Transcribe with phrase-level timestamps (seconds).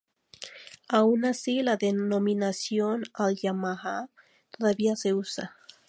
[0.89, 4.09] Aun así, la denominación "Al-Yamamah"
[4.49, 5.55] todavía se usa.